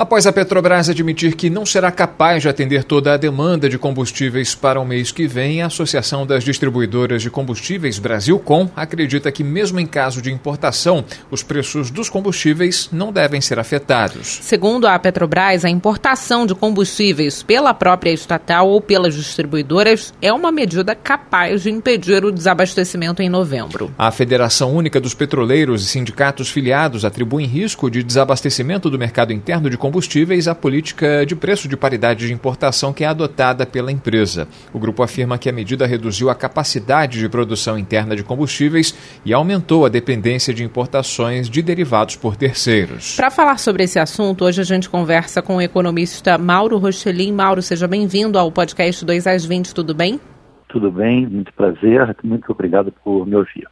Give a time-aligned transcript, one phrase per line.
[0.00, 4.54] Após a Petrobras admitir que não será capaz de atender toda a demanda de combustíveis
[4.54, 9.78] para o mês que vem, a Associação das Distribuidoras de Combustíveis Brasilcom acredita que, mesmo
[9.78, 14.38] em caso de importação, os preços dos combustíveis não devem ser afetados.
[14.40, 20.50] Segundo a Petrobras, a importação de combustíveis pela própria estatal ou pelas distribuidoras é uma
[20.50, 23.92] medida capaz de impedir o desabastecimento em novembro.
[23.98, 29.68] A Federação Única dos Petroleiros e sindicatos filiados atribuem risco de desabastecimento do mercado interno
[29.68, 33.90] de combustíveis combustíveis a política de preço de paridade de importação que é adotada pela
[33.90, 34.46] empresa.
[34.72, 39.34] O grupo afirma que a medida reduziu a capacidade de produção interna de combustíveis e
[39.34, 43.16] aumentou a dependência de importações de derivados por terceiros.
[43.16, 47.32] Para falar sobre esse assunto, hoje a gente conversa com o economista Mauro Rochelin.
[47.32, 50.20] Mauro, seja bem-vindo ao podcast 2 às 20, tudo bem?
[50.68, 53.66] Tudo bem, muito prazer, muito obrigado por me ouvir.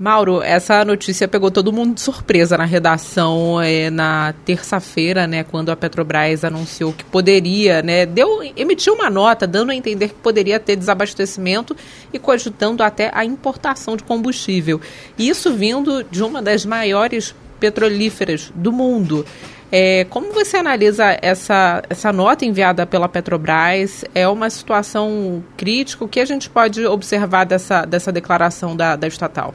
[0.00, 5.68] Mauro, essa notícia pegou todo mundo de surpresa na redação é, na terça-feira, né, quando
[5.68, 10.58] a Petrobras anunciou que poderia, né, deu, emitiu uma nota dando a entender que poderia
[10.58, 11.76] ter desabastecimento
[12.10, 14.80] e cogitando até a importação de combustível.
[15.18, 19.26] Isso vindo de uma das maiores petrolíferas do mundo.
[19.70, 24.02] É, como você analisa essa, essa nota enviada pela Petrobras?
[24.14, 26.06] É uma situação crítica?
[26.06, 29.52] O que a gente pode observar dessa, dessa declaração da, da estatal?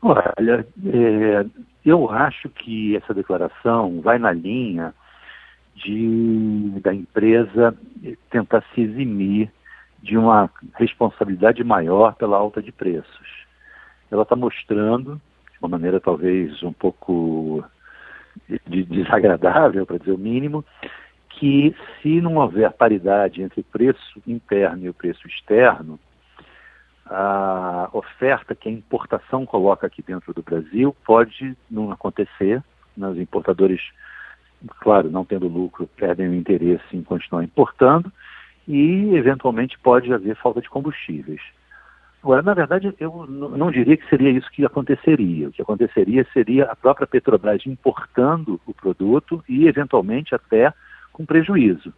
[0.00, 1.46] Olha, é,
[1.84, 4.94] eu acho que essa declaração vai na linha
[5.74, 7.74] de da empresa
[8.30, 9.50] tentar se eximir
[10.02, 13.46] de uma responsabilidade maior pela alta de preços.
[14.10, 15.16] Ela está mostrando,
[15.52, 17.64] de uma maneira talvez um pouco
[18.66, 20.64] desagradável, para dizer o mínimo,
[21.28, 25.98] que se não houver paridade entre o preço interno e o preço externo,
[27.10, 32.62] a oferta que a importação coloca aqui dentro do Brasil pode não acontecer.
[32.96, 33.08] Né?
[33.08, 33.80] Os importadores,
[34.80, 38.12] claro, não tendo lucro, perdem o interesse em continuar importando
[38.66, 41.40] e, eventualmente, pode haver falta de combustíveis.
[42.22, 45.48] Agora, na verdade, eu não diria que seria isso que aconteceria.
[45.48, 50.74] O que aconteceria seria a própria Petrobras importando o produto e, eventualmente, até
[51.12, 51.92] com prejuízo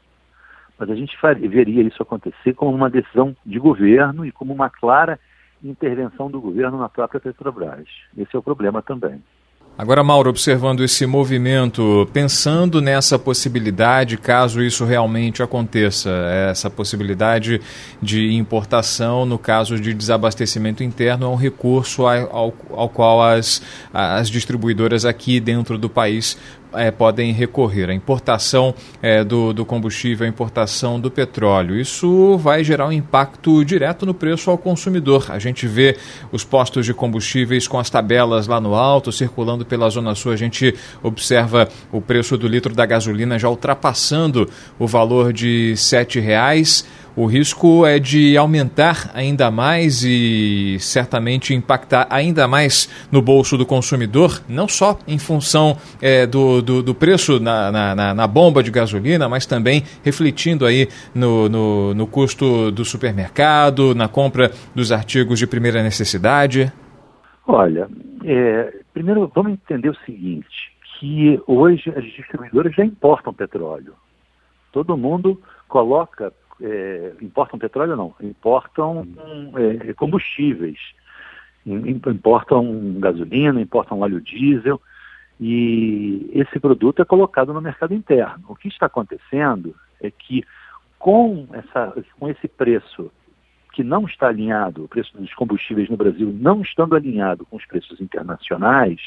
[0.81, 4.71] mas a gente faria, veria isso acontecer como uma decisão de governo e como uma
[4.71, 5.21] clara
[5.63, 7.87] intervenção do governo na própria Petrobras.
[8.17, 9.23] Esse é o problema também.
[9.77, 16.11] Agora, Mauro, observando esse movimento, pensando nessa possibilidade, caso isso realmente aconteça,
[16.51, 17.63] essa possibilidade
[18.01, 24.29] de importação, no caso de desabastecimento interno, é um recurso ao, ao qual as, as
[24.29, 26.37] distribuidoras aqui dentro do país
[26.75, 27.91] é, podem recorrer.
[27.91, 31.79] A importação é, do, do combustível, a importação do petróleo.
[31.79, 35.27] Isso vai gerar um impacto direto no preço ao consumidor.
[35.29, 35.97] A gente vê
[36.33, 40.33] os postos de combustíveis com as tabelas lá no alto, circulando pela Zona Sul.
[40.33, 44.49] A gente observa o preço do litro da gasolina já ultrapassando
[44.79, 52.07] o valor de R$ 7,00 o risco é de aumentar ainda mais e certamente impactar
[52.11, 57.41] ainda mais no bolso do consumidor, não só em função é, do, do, do, preço
[57.41, 62.85] na, na, na, bomba de gasolina, mas também refletindo aí no, no, no custo do
[62.85, 66.73] supermercado, na compra dos artigos de primeira necessidade?
[67.47, 67.89] Olha,
[68.25, 73.95] é, primeiro vamos entender o seguinte, que hoje as distribuidoras já importam petróleo.
[74.73, 76.33] Todo mundo coloca
[76.63, 79.07] é, importam petróleo não, importam
[79.57, 80.79] é, combustíveis,
[81.67, 84.81] importam gasolina, importam óleo diesel
[85.41, 88.45] e esse produto é colocado no mercado interno.
[88.49, 90.45] O que está acontecendo é que
[90.99, 93.11] com, essa, com esse preço
[93.73, 97.65] que não está alinhado, o preço dos combustíveis no Brasil não estando alinhado com os
[97.65, 99.01] preços internacionais,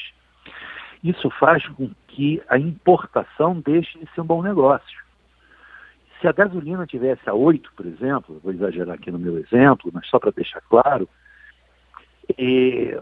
[1.04, 5.03] isso faz com que a importação deixe de ser um bom negócio.
[6.24, 10.08] Se a gasolina tivesse a 8, por exemplo, vou exagerar aqui no meu exemplo, mas
[10.08, 11.06] só para deixar claro,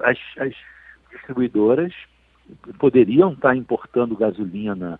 [0.02, 0.52] as, as
[1.08, 1.94] distribuidoras
[2.80, 4.98] poderiam estar importando gasolina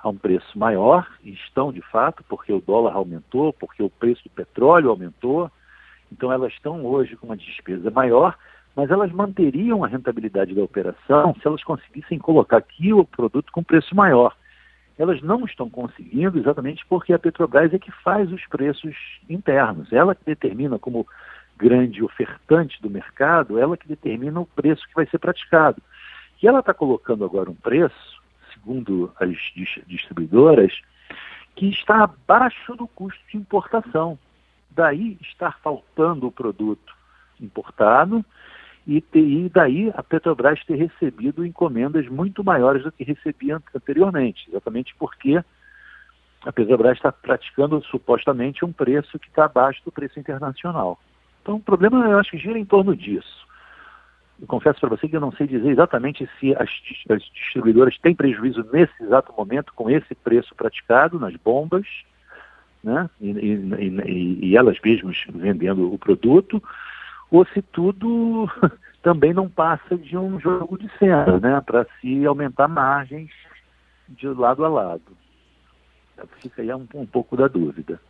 [0.00, 4.24] a um preço maior, e estão de fato, porque o dólar aumentou, porque o preço
[4.24, 5.50] do petróleo aumentou,
[6.10, 8.34] então elas estão hoje com uma despesa maior,
[8.74, 13.62] mas elas manteriam a rentabilidade da operação se elas conseguissem colocar aqui o produto com
[13.62, 14.34] preço maior
[14.98, 18.96] elas não estão conseguindo exatamente porque a Petrobras é que faz os preços
[19.30, 19.92] internos.
[19.92, 21.06] Ela que determina como
[21.56, 25.80] grande ofertante do mercado, ela que determina o preço que vai ser praticado.
[26.42, 28.22] E ela está colocando agora um preço,
[28.52, 29.36] segundo as
[29.86, 30.80] distribuidoras,
[31.54, 34.18] que está abaixo do custo de importação.
[34.70, 36.92] Daí estar faltando o produto
[37.40, 38.24] importado
[38.88, 44.48] e, ter, e daí a Petrobras ter recebido encomendas muito maiores do que recebia anteriormente,
[44.48, 45.38] exatamente porque
[46.42, 50.98] a Petrobras está praticando supostamente um preço que está abaixo do preço internacional.
[51.42, 53.46] Então o problema eu acho que gira em torno disso.
[54.40, 56.70] Eu confesso para você que eu não sei dizer exatamente se as,
[57.10, 61.86] as, distribuidoras têm prejuízo nesse exato momento com esse preço praticado nas bombas,
[62.82, 63.10] né?
[63.20, 66.62] E, e, e, e elas mesmas vendendo o produto,
[67.30, 68.48] ou se tudo
[69.02, 71.60] também não passa de um jogo de cena, né?
[71.60, 73.30] Para se aumentar margens
[74.08, 75.16] de lado a lado.
[76.40, 78.00] Fica aí um, um pouco da dúvida.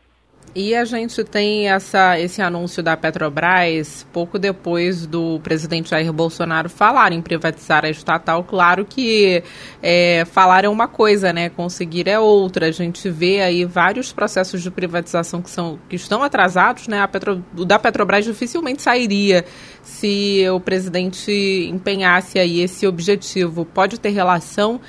[0.54, 6.68] E a gente tem essa, esse anúncio da Petrobras pouco depois do presidente Jair Bolsonaro
[6.68, 8.42] falar em privatizar a estatal.
[8.44, 9.42] Claro que
[9.82, 11.48] é, falar é uma coisa, né?
[11.48, 12.66] Conseguir é outra.
[12.66, 17.00] A gente vê aí vários processos de privatização que, são, que estão atrasados, né?
[17.00, 19.44] A Petro, o da Petrobras dificilmente sairia
[19.82, 23.64] se o presidente empenhasse aí esse objetivo.
[23.64, 24.80] Pode ter relação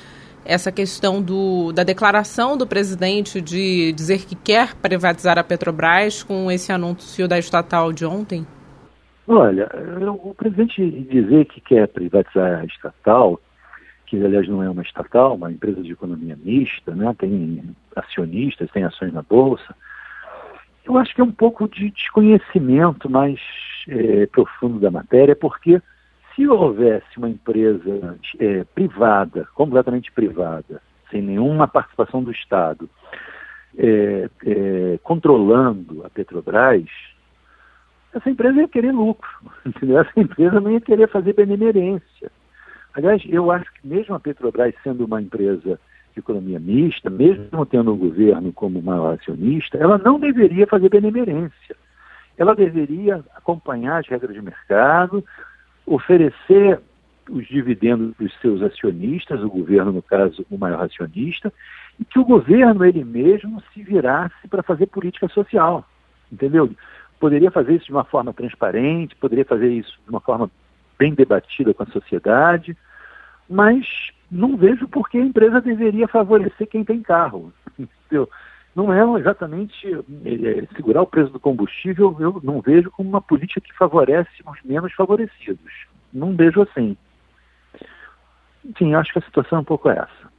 [0.44, 6.50] essa questão do, da declaração do presidente de dizer que quer privatizar a Petrobras com
[6.50, 8.46] esse anúncio da estatal de ontem?
[9.26, 9.68] Olha,
[10.22, 13.40] o presidente dizer que quer privatizar a estatal,
[14.06, 17.14] que aliás não é uma estatal, uma empresa de economia mista, né?
[17.16, 17.62] tem
[17.94, 19.74] acionistas, tem ações na bolsa,
[20.84, 23.38] eu acho que é um pouco de desconhecimento mais
[23.88, 25.80] é, profundo da matéria, porque
[26.40, 32.88] se houvesse uma empresa é, privada, completamente privada, sem nenhuma participação do Estado,
[33.76, 36.88] é, é, controlando a Petrobras,
[38.14, 39.28] essa empresa ia querer lucro,
[39.66, 39.98] entendeu?
[39.98, 42.32] Essa empresa não ia querer fazer benemerência.
[42.94, 45.78] Aliás, eu acho que mesmo a Petrobras sendo uma empresa
[46.14, 51.76] de economia mista, mesmo tendo o governo como maior acionista, ela não deveria fazer benemerência.
[52.38, 55.22] Ela deveria acompanhar as regras de mercado,
[55.90, 56.80] oferecer
[57.28, 61.52] os dividendos para os seus acionistas, o governo, no caso, o maior acionista,
[61.98, 65.84] e que o governo, ele mesmo, se virasse para fazer política social,
[66.32, 66.70] entendeu?
[67.18, 70.50] Poderia fazer isso de uma forma transparente, poderia fazer isso de uma forma
[70.98, 72.76] bem debatida com a sociedade,
[73.48, 78.28] mas não vejo por que a empresa deveria favorecer quem tem carro, entendeu?
[78.74, 83.60] Não é exatamente é, segurar o preço do combustível, eu não vejo como uma política
[83.60, 85.72] que favorece os menos favorecidos.
[86.12, 86.96] Não vejo assim.
[88.64, 90.30] Enfim, acho que a situação é um pouco essa.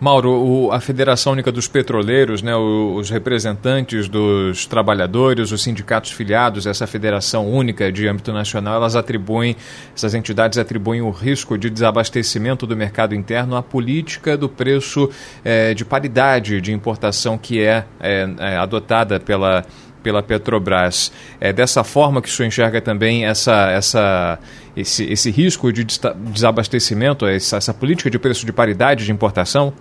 [0.00, 6.66] Mauro, o, a Federação Única dos Petroleiros, né, os representantes dos trabalhadores, os sindicatos filiados,
[6.66, 9.56] essa federação única de âmbito nacional, elas atribuem,
[9.96, 15.10] essas entidades atribuem o risco de desabastecimento do mercado interno à política do preço
[15.44, 19.64] é, de paridade de importação que é, é, é adotada pela
[20.00, 21.12] pela Petrobras.
[21.40, 24.38] É dessa forma que o senhor enxerga também essa, essa,
[24.76, 29.74] esse, esse risco de desabastecimento, essa, essa política de preço de paridade de importação?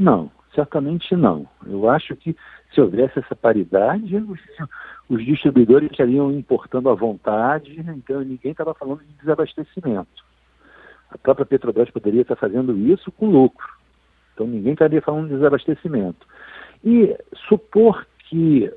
[0.00, 1.46] Não, certamente não.
[1.66, 2.34] Eu acho que
[2.72, 4.40] se houvesse essa paridade, os,
[5.10, 10.24] os distribuidores estariam importando à vontade, então ninguém estava falando de desabastecimento.
[11.10, 13.68] A própria Petrobras poderia estar fazendo isso com lucro.
[14.32, 16.26] Então ninguém estaria falando de desabastecimento.
[16.82, 17.14] E
[17.46, 18.72] supor que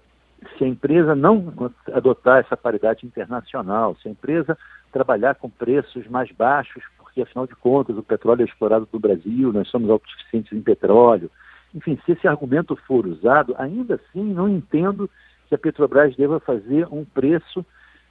[0.58, 4.58] se a empresa não adotar essa paridade internacional, se a empresa
[4.92, 9.54] trabalhar com preços mais baixos porque afinal de contas o petróleo é explorado no Brasil,
[9.54, 11.30] nós somos autossuficientes em petróleo.
[11.74, 15.10] Enfim, se esse argumento for usado, ainda assim não entendo
[15.48, 17.64] que a Petrobras deva fazer um preço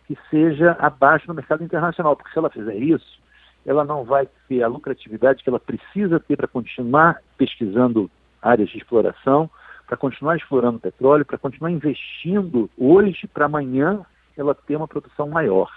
[0.07, 3.21] que seja abaixo no mercado internacional, porque se ela fizer isso,
[3.67, 8.79] ela não vai ter a lucratividade que ela precisa ter para continuar pesquisando áreas de
[8.79, 9.51] exploração,
[9.87, 14.05] para continuar explorando petróleo, para continuar investindo hoje para amanhã
[14.37, 15.71] ela ter uma produção maior.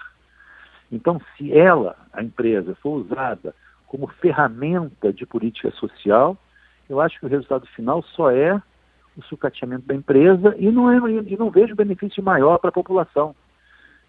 [0.90, 3.54] Então, se ela, a empresa, for usada
[3.86, 6.36] como ferramenta de política social,
[6.88, 8.60] eu acho que o resultado final só é
[9.16, 13.34] o sucateamento da empresa e não, é, e não vejo benefício maior para a população.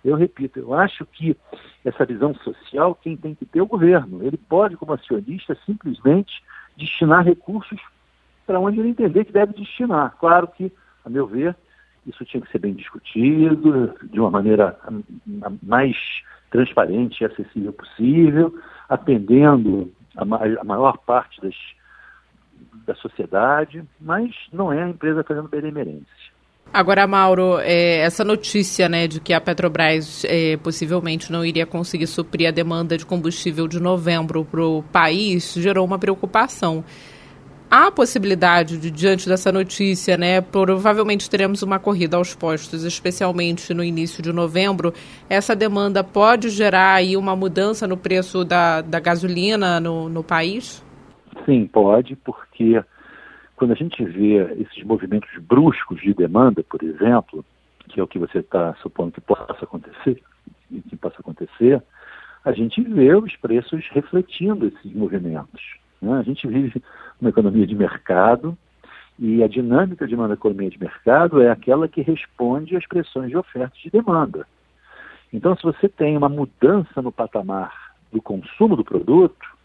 [0.03, 1.35] Eu repito, eu acho que
[1.83, 4.23] essa visão social quem tem que ter é o governo.
[4.23, 6.43] Ele pode, como acionista, simplesmente
[6.75, 7.79] destinar recursos
[8.45, 10.15] para onde ele entender que deve destinar.
[10.19, 10.71] Claro que,
[11.03, 11.55] a meu ver,
[12.07, 14.77] isso tinha que ser bem discutido, de uma maneira
[15.61, 15.95] mais
[16.49, 18.53] transparente e acessível possível,
[18.87, 21.55] atendendo a, a maior parte das,
[22.85, 26.37] da sociedade, mas não é a empresa fazendo benemerência.
[26.73, 32.07] Agora, Mauro, é, essa notícia né, de que a Petrobras é, possivelmente não iria conseguir
[32.07, 36.83] suprir a demanda de combustível de novembro para o país gerou uma preocupação.
[37.69, 43.83] Há possibilidade de, diante dessa notícia, né, provavelmente teremos uma corrida aos postos, especialmente no
[43.83, 44.93] início de novembro.
[45.29, 50.83] Essa demanda pode gerar aí uma mudança no preço da, da gasolina no, no país?
[51.45, 52.81] Sim, pode, porque
[53.55, 57.43] quando a gente vê esses movimentos bruscos de demanda, por exemplo,
[57.89, 60.21] que é o que você está supondo que possa acontecer,
[60.69, 61.81] que possa acontecer,
[62.43, 65.61] a gente vê os preços refletindo esses movimentos.
[66.01, 66.17] Né?
[66.17, 66.81] A gente vive
[67.19, 68.57] uma economia de mercado
[69.19, 73.37] e a dinâmica de uma economia de mercado é aquela que responde às pressões de
[73.37, 74.45] oferta e de demanda.
[75.33, 77.73] Então, se você tem uma mudança no patamar
[78.11, 79.57] do consumo do produto,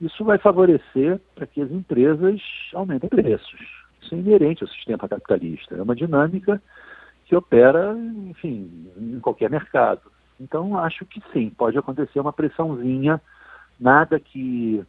[0.00, 2.40] isso vai favorecer para que as empresas
[2.74, 3.60] aumentem preços.
[4.02, 5.74] Isso é inerente ao sistema capitalista.
[5.74, 6.60] É uma dinâmica
[7.24, 7.96] que opera,
[8.28, 10.02] enfim, em qualquer mercado.
[10.40, 13.20] Então, acho que sim, pode acontecer uma pressãozinha,
[13.78, 14.84] nada que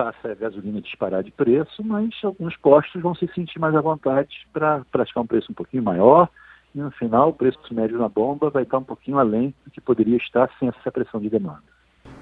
[0.00, 4.48] faça a gasolina disparar de preço, mas alguns postos vão se sentir mais à vontade
[4.50, 6.26] para praticar um preço um pouquinho maior
[6.74, 9.78] e no final o preço médio na bomba vai estar um pouquinho além do que
[9.78, 11.62] poderia estar sem essa pressão de demanda.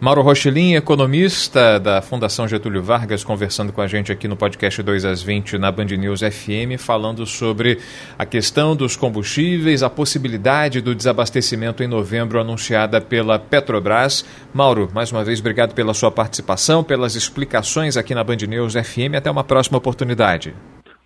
[0.00, 5.05] Mauro Rochelin, economista da Fundação Getúlio Vargas, conversando com a gente aqui no podcast 2
[5.05, 7.78] às 20 na Band News FM, falando sobre
[8.17, 14.25] a questão dos combustíveis, a possibilidade do desabastecimento em novembro anunciada pela Petrobras.
[14.55, 19.17] Mauro, mais uma vez, obrigado pela sua participação, pelas explicações aqui na Band News FM.
[19.17, 20.55] Até uma próxima oportunidade.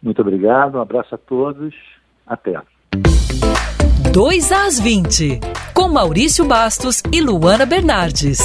[0.02, 1.74] Muito obrigado, um abraço a todos.
[2.26, 2.60] Até.
[4.12, 5.40] 2 às 20,
[5.72, 8.38] com Maurício Bastos e Luana Bernardes.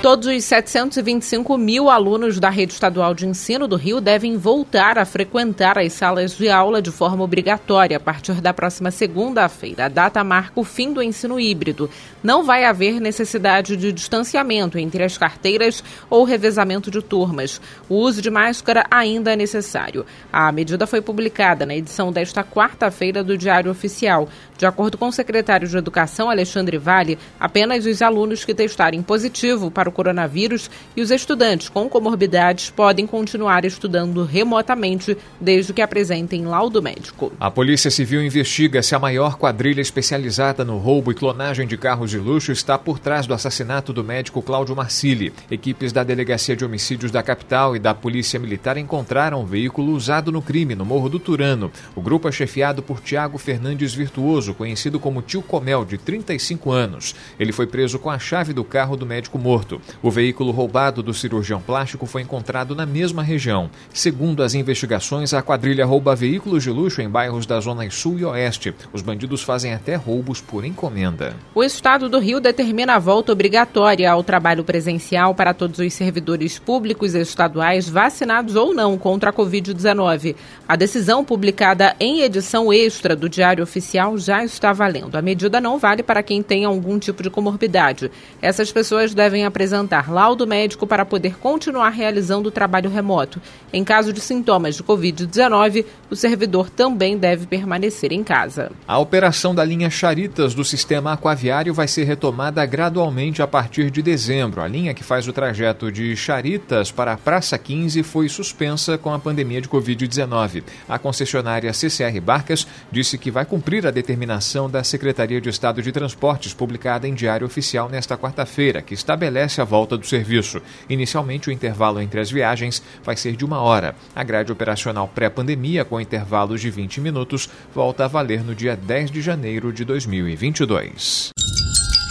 [0.00, 5.04] Todos os 725 mil alunos da rede estadual de ensino do Rio devem voltar a
[5.04, 9.86] frequentar as salas de aula de forma obrigatória a partir da próxima segunda-feira.
[9.86, 11.90] A data marca o fim do ensino híbrido.
[12.22, 17.60] Não vai haver necessidade de distanciamento entre as carteiras ou revezamento de turmas.
[17.88, 20.06] O uso de máscara ainda é necessário.
[20.32, 24.28] A medida foi publicada na edição desta quarta-feira do Diário Oficial.
[24.56, 29.70] De acordo com o secretário de Educação, Alexandre Vale, apenas os alunos que testarem positivo
[29.70, 36.44] para o coronavírus e os estudantes com comorbidades podem continuar estudando remotamente desde que apresentem
[36.44, 37.32] laudo médico.
[37.40, 42.10] A Polícia Civil investiga se a maior quadrilha especializada no roubo e clonagem de carros
[42.10, 45.32] de luxo está por trás do assassinato do médico Cláudio Marcilli.
[45.50, 50.30] Equipes da Delegacia de Homicídios da capital e da Polícia Militar encontraram um veículo usado
[50.30, 51.70] no crime no Morro do Turano.
[51.94, 57.14] O grupo é chefiado por Tiago Fernandes Virtuoso, conhecido como Tio Comel, de 35 anos.
[57.38, 59.77] Ele foi preso com a chave do carro do médico morto.
[60.02, 63.70] O veículo roubado do cirurgião plástico foi encontrado na mesma região.
[63.92, 68.24] Segundo as investigações, a quadrilha rouba veículos de luxo em bairros da Zona Sul e
[68.24, 68.74] Oeste.
[68.92, 71.34] Os bandidos fazem até roubos por encomenda.
[71.54, 76.58] O Estado do Rio determina a volta obrigatória ao trabalho presencial para todos os servidores
[76.58, 80.34] públicos estaduais, vacinados ou não, contra a Covid-19.
[80.68, 85.16] A decisão, publicada em edição extra do Diário Oficial, já está valendo.
[85.16, 88.10] A medida não vale para quem tem algum tipo de comorbidade.
[88.42, 93.40] Essas pessoas devem apresentar apresentar laudo médico para poder continuar realizando o trabalho remoto.
[93.72, 98.72] Em caso de sintomas de Covid-19, o servidor também deve permanecer em casa.
[98.86, 104.00] A operação da linha Charitas do sistema aquaviário vai ser retomada gradualmente a partir de
[104.00, 104.62] dezembro.
[104.62, 109.12] A linha que faz o trajeto de Charitas para a Praça 15 foi suspensa com
[109.12, 110.62] a pandemia de Covid-19.
[110.88, 115.92] A concessionária CCR Barcas disse que vai cumprir a determinação da Secretaria de Estado de
[115.92, 120.60] Transportes, publicada em Diário Oficial nesta quarta-feira, que estabelece a volta do serviço.
[120.88, 123.94] Inicialmente, o intervalo entre as viagens vai ser de uma hora.
[124.14, 129.10] A grade operacional pré-pandemia, com intervalos de 20 minutos, volta a valer no dia 10
[129.10, 131.30] de janeiro de 2022.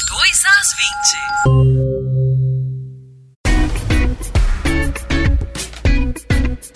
[0.09, 1.76] 2 às 20.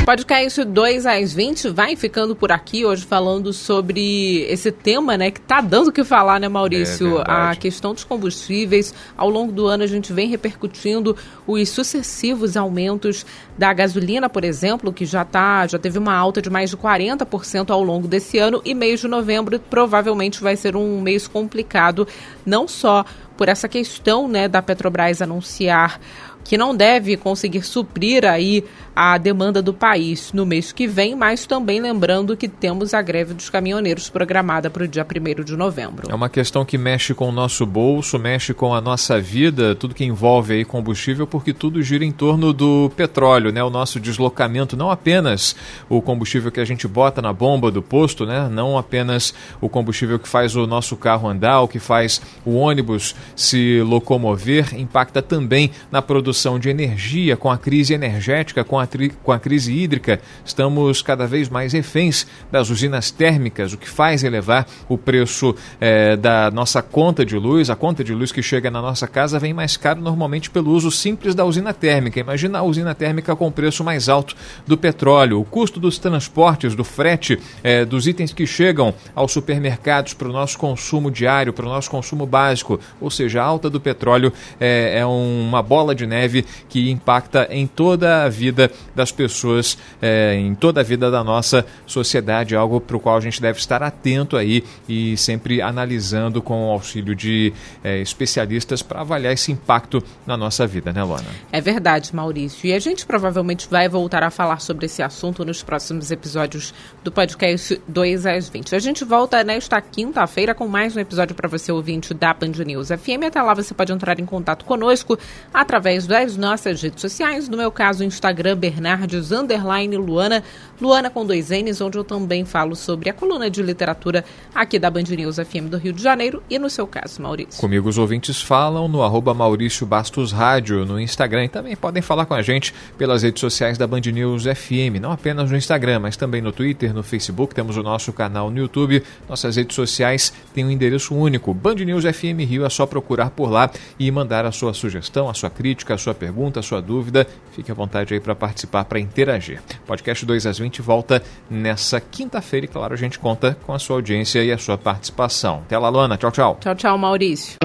[0.04, 5.40] Podcast 2 às 20 vai ficando por aqui hoje falando sobre esse tema, né, que
[5.40, 7.20] tá dando o que falar, né, Maurício?
[7.20, 8.96] É a questão dos combustíveis.
[9.16, 11.16] Ao longo do ano a gente vem repercutindo
[11.46, 13.24] os sucessivos aumentos
[13.56, 17.70] da gasolina, por exemplo, que já tá, já teve uma alta de mais de 40%
[17.70, 22.08] ao longo desse ano e mês de novembro provavelmente vai ser um mês complicado,
[22.44, 23.06] não só
[23.38, 26.00] por essa questão, né, da Petrobras anunciar
[26.44, 28.64] que não deve conseguir suprir aí
[28.96, 33.34] a demanda do país no mês que vem, mas também lembrando que temos a greve
[33.34, 36.10] dos caminhoneiros programada para o dia 1 de novembro.
[36.10, 39.96] É uma questão que mexe com o nosso bolso, mexe com a nossa vida, tudo
[39.96, 43.64] que envolve aí combustível, porque tudo gira em torno do petróleo, né?
[43.64, 45.56] O nosso deslocamento, não apenas
[45.90, 48.50] o combustível que a gente bota na bomba do posto, né?
[48.50, 53.16] Não apenas o combustível que faz o nosso carro andar, o que faz o ônibus
[53.36, 58.81] se locomover, impacta também na produção de energia, com a crise energética, com a,
[59.24, 60.20] com a crise hídrica.
[60.46, 66.16] Estamos cada vez mais reféns das usinas térmicas, o que faz elevar o preço é,
[66.16, 67.70] da nossa conta de luz.
[67.70, 70.92] A conta de luz que chega na nossa casa vem mais caro normalmente pelo uso
[70.92, 72.20] simples da usina térmica.
[72.20, 74.36] Imagina a usina térmica com preço mais alto
[74.66, 80.14] do petróleo, o custo dos transportes, do frete, é, dos itens que chegam aos supermercados
[80.14, 83.80] para o nosso consumo diário, para o nosso consumo básico, ou seja, a alta do
[83.80, 89.78] petróleo é, é uma bola de neve que impacta em toda a vida das pessoas,
[90.02, 93.60] é, em toda a vida da nossa sociedade, algo para o qual a gente deve
[93.60, 99.52] estar atento aí e sempre analisando com o auxílio de é, especialistas para avaliar esse
[99.52, 101.28] impacto na nossa vida, né, Luana?
[101.52, 102.68] É verdade, Maurício.
[102.68, 106.74] E a gente provavelmente vai voltar a falar sobre esse assunto nos próximos episódios
[107.04, 108.76] do podcast 2 às 20.
[108.76, 112.90] A gente volta nesta quinta-feira com mais um episódio para você ouvinte da Band News
[112.90, 113.26] FM.
[113.28, 115.18] Até lá você pode entrar em contato conosco
[115.54, 120.44] através das nossas redes sociais, no meu caso, Instagram, Bernardes, underline Luana,
[120.80, 124.92] Luana com dois N's, onde eu também falo sobre a coluna de literatura aqui da
[124.92, 127.60] Band News FM do Rio de Janeiro e no seu caso, Maurício.
[127.60, 131.46] Comigo os ouvintes falam no arroba Maurício Bastos Rádio no Instagram.
[131.46, 135.12] E também podem falar com a gente pelas redes sociais da Band News FM, não
[135.12, 139.02] apenas no Instagram, mas também no Twitter, no Facebook, temos o nosso canal no YouTube,
[139.28, 143.50] nossas redes sociais têm um endereço único, Band News FM Rio, é só procurar por
[143.50, 147.26] lá e mandar a sua sugestão, a sua crítica, a sua pergunta, a sua dúvida,
[147.54, 149.62] fique à vontade aí para participar, para interagir.
[149.86, 153.98] Podcast 2 às 20 volta nessa quinta-feira e claro, a gente conta com a sua
[153.98, 155.64] audiência e a sua participação.
[155.66, 156.58] Até lá, Luana, tchau, tchau.
[156.60, 157.58] Tchau, tchau, Maurício.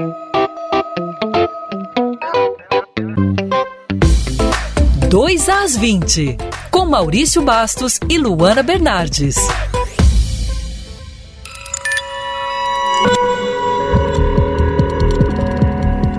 [5.08, 6.36] 2 às 20,
[6.70, 9.36] com Maurício Bastos e Luana Bernardes.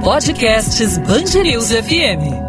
[0.03, 2.46] Podcasts Bangerils FM.